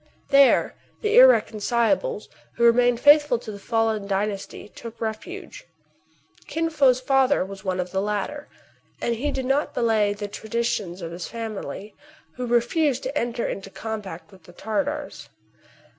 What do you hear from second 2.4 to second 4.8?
'* who remained faithful to the fallen dynasty